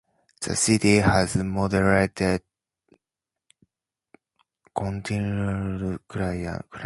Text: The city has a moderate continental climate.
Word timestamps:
The 0.41 0.55
city 0.55 0.95
has 0.95 1.35
a 1.35 1.43
moderate 1.43 2.19
continental 4.75 5.99
climate. 6.07 6.63